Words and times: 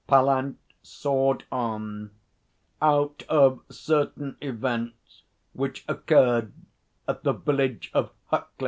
Pallant 0.07 0.57
sawed 0.81 1.43
on 1.51 2.09
'out 2.81 3.21
of 3.29 3.61
certain 3.69 4.35
events 4.41 5.21
which 5.53 5.85
occurred 5.87 6.51
at 7.07 7.21
the 7.21 7.33
village 7.33 7.91
of 7.93 8.09
Huckley.' 8.31 8.55